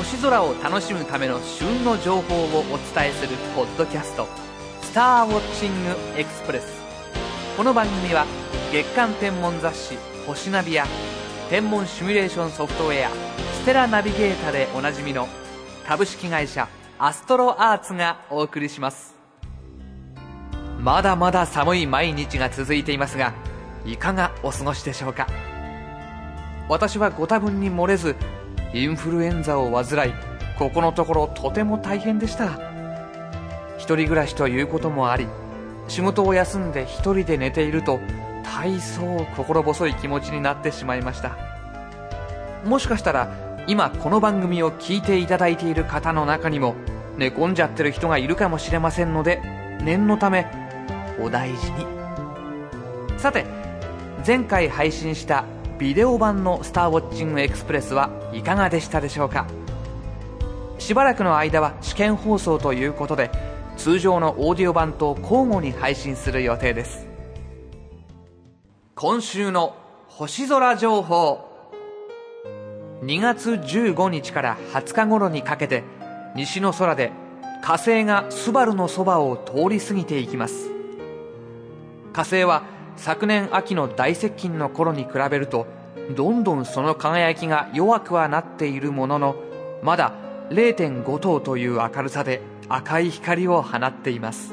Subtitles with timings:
[0.00, 4.26] 星空を楽しむための旬の情報をお伝えするポッドキャスト
[4.80, 6.80] 「スターウォッチングエクスプレス」
[7.54, 8.24] この番組は
[8.72, 10.86] 月間天文雑誌「星ナビ」や
[11.50, 13.10] 天文シミュレーションソフトウェア
[13.60, 15.28] 「ステラナビゲータ」でおなじみの
[15.86, 16.66] 株式会社
[16.98, 19.14] アストロアーツがお送りします。
[20.78, 23.34] まだまだ寒い毎日が続いていますが
[23.84, 25.26] いかがお過ごしでしょうか？
[26.70, 28.16] 私はご多分に漏れず
[28.72, 30.12] インフルエンザを患い
[30.58, 32.58] ここのところとても大変でした。
[33.78, 35.26] 一人暮らしということもあり
[35.88, 37.98] 仕事を休んで一人で寝ていると
[38.44, 41.36] 大層心細い気持ちになってしまいました。
[42.64, 43.34] もしかしたら
[43.66, 46.74] 今この番組を聞いていただいている方の中にも
[47.16, 49.40] 寝込んじゃってる人がいるかもしれませんので
[49.82, 50.46] 念のため
[51.18, 51.86] お大事に。
[53.18, 53.44] さて
[54.26, 55.44] 前回配信した
[55.80, 59.46] ビデオ版の「スターウォッチングエクスプレス」はいかがでしたでしょうか？
[60.78, 63.30] しばらくの間は試験放送ということで
[63.78, 67.08] 通常のオーディオ版と交互に配信する予定です。
[68.94, 69.74] 今週の
[70.06, 71.48] 星空情報。
[73.02, 75.82] 2月15日から20日頃にかけて
[76.36, 77.10] 西の空で
[77.62, 80.70] 火星がスバルのそばを通り過ぎていきます。
[82.12, 82.64] 火星は
[83.00, 85.66] 昨年秋の大接近の頃に比べると
[86.14, 89.36] どんどんその輝きが弱くはなっているものの
[89.82, 90.12] まだ
[90.50, 94.52] 0.5等という明るさで赤い光を放っています。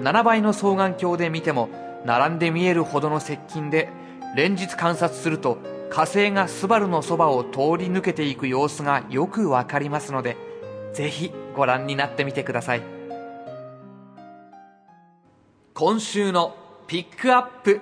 [0.00, 1.68] 7倍の双眼鏡で見ても
[2.06, 3.90] 並んで見えるほどの接近で
[4.34, 5.58] 連日観察すると
[5.90, 10.38] 火星がスバルのそばを通り抜けていく様子がよくわかりますので
[10.94, 12.82] ぜひご覧になってみてください。
[15.74, 17.80] 今週のピックアップ。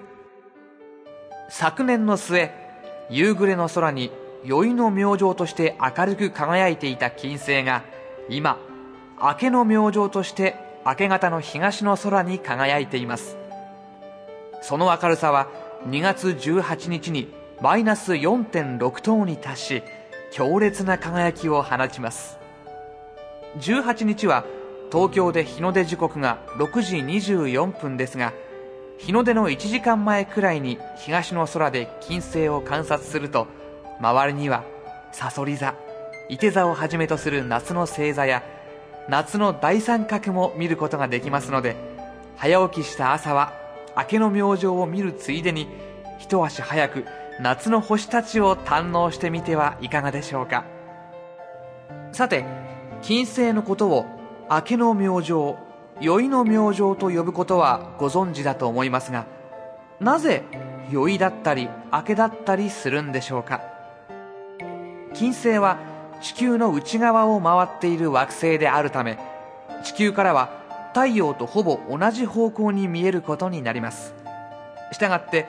[1.50, 2.52] 昨年の末
[3.10, 4.12] 夕暮れの空に
[4.44, 7.82] 宵の明星として明るく輝いていた金星が
[8.28, 8.58] 今
[9.20, 10.54] 明けの明星として
[10.86, 13.36] 明け方の東の空に輝いています。
[14.60, 15.48] その明るさは
[15.88, 19.82] 2月18日にマイナス4.6等に達し
[20.30, 22.38] 強烈な輝きを放ちます。
[23.58, 24.44] 18日は
[24.92, 28.32] 東京で日の出時刻が6時24分ですが
[29.02, 33.48] 日の出の1時間前くらいに東の空で金星を観察すると
[34.00, 34.62] 周りには
[35.10, 35.74] さそり座
[36.28, 38.44] いて座をはじめとする夏の星座や
[39.08, 41.74] 夏の大三角も見ることができますので
[42.36, 43.52] 早起きした朝は
[43.96, 45.66] 明けの明星を見るついでに
[46.20, 47.04] 一足早く
[47.40, 50.64] 夏の星たちを堪能してみてはいかがでしょうか。
[52.12, 52.44] さて
[53.02, 54.06] 金星のことを
[54.48, 55.56] 明けの明星
[56.00, 59.26] 宵の明星と呼ぶことはご存知だと思いますが
[60.00, 60.42] なぜ
[60.90, 63.60] 宵だったり明けだったりするんでしょうか？
[65.14, 65.78] 金星は
[66.20, 69.18] 地球の内側を回っている惑星であるため
[69.84, 70.60] 地球からは
[70.92, 74.14] 太陽とほぼ同じ方向に見えることになります。
[74.92, 75.46] したがって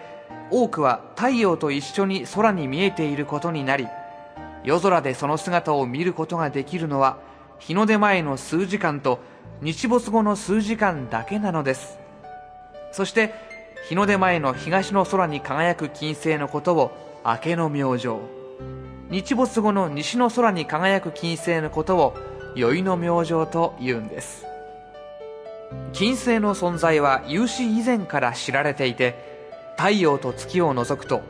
[0.52, 3.88] 多くは太陽と一緒に空に見えていることになり
[4.64, 7.18] 夜空でその姿を見ることができるのは
[7.60, 9.20] 日の出前の数時間と
[9.62, 11.98] 日没後の数時間だけなのです。
[12.92, 13.34] そして
[13.88, 16.92] 日の出前の東の空に輝く金星のことを
[17.26, 18.18] 明けの明星。
[19.10, 22.14] 日没後の西の空に輝く金星のことを
[22.56, 24.46] 宵の明星と言うんです。
[25.92, 29.34] 金星の存在は有史以前から知られていて
[29.78, 31.22] 太陽と月を除くと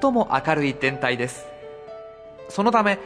[0.00, 1.46] 最も明るい天体です。
[2.48, 2.98] そのため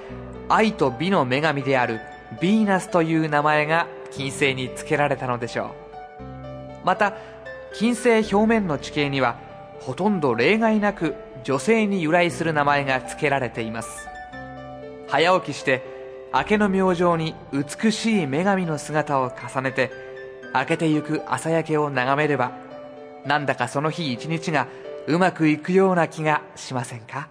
[0.49, 2.01] 愛と美の女神である
[2.35, 6.87] ヴィーナスという名前が金星に付けられたのでしょう。
[6.87, 7.15] また
[7.75, 9.37] 金星表面の地形には
[9.81, 11.15] ほとんど例外なく
[11.45, 14.09] 女性に由来する名前が付けられています。
[15.09, 15.83] 早起きして
[16.35, 19.91] 明けの明星に美しい女神の姿を重ねて
[20.55, 22.53] 明けてゆく朝焼けを眺めれば
[23.25, 24.67] なんだかその日一日が
[25.07, 27.29] うまくいくような気がしませんか？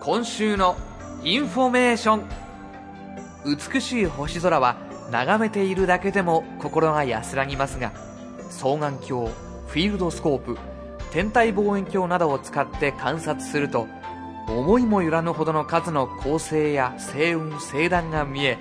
[0.00, 0.76] 今週の
[1.22, 2.46] インフォメーション。
[3.46, 4.76] 美しい星空は
[5.10, 7.92] 眺めているだけでも心が安らぎますが
[8.50, 10.58] 双眼鏡フィールドスコープ
[11.12, 13.86] 天体望遠鏡などを使って観察すると
[14.48, 18.58] 思いもよらぬほどの数の恒星や星雲星団が見え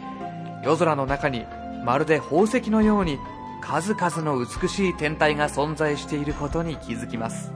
[0.63, 1.45] 夜空の中に
[1.83, 3.17] まるで宝石のように
[3.61, 7.51] 数々の美しい天体が存在していることに気づきます。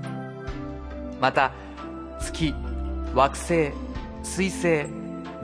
[1.21, 1.51] また
[2.19, 2.55] 月
[3.13, 3.71] 惑星
[4.23, 4.85] 水星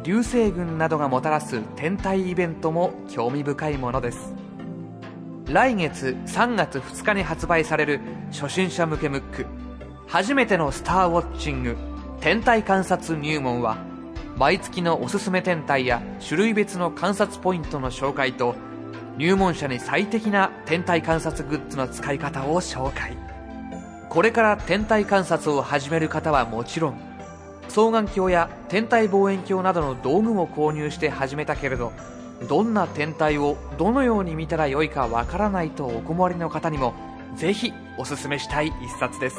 [0.04, 4.34] 流星群などがもたらす天体イベントも興味深いものです。
[5.48, 8.00] 来月3月2日に発売される
[8.32, 9.46] 初心者向けムック。
[10.08, 11.76] 初めてのスターウォッチング
[12.20, 13.78] 天体観察入門は
[14.38, 18.56] 毎月のおすすめ天体や種類別の観察ポイントの紹介と
[19.18, 23.18] 入門者に最適な天体観察グッズの使い方を紹介。
[24.10, 27.15] これから天体観察を始める方はもちろん
[27.70, 31.92] 双眼鏡や天体望遠鏡などの道具も購入して始めたけれど
[32.48, 36.94] どんな天体をどのように見たらよいかわからないとお困りの方にも
[37.36, 39.38] ぜひおすすめしたい一冊です。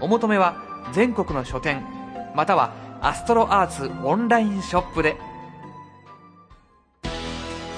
[0.00, 0.62] お求めは
[0.92, 1.84] 全国の書店
[2.34, 5.16] またはアストロアーツオンラインショップで。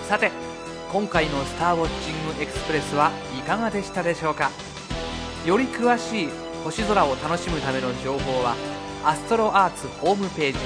[0.08, 0.30] さて
[0.90, 4.50] 今回のスターウォッチングエクスプレスはいかがでしたでしょうか？
[5.46, 6.28] より詳しい
[6.64, 8.56] 星空を楽しむための情報は
[9.04, 10.58] アストロアーツホームページ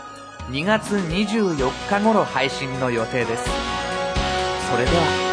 [0.51, 3.45] 2月24日頃配信の予定です。
[4.71, 5.30] それでは